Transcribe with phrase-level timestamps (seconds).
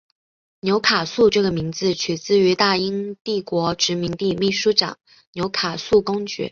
[0.61, 4.97] 纽卡素这个名字取自于大英帝国殖民地秘书长
[5.33, 6.39] 纽卡素公爵。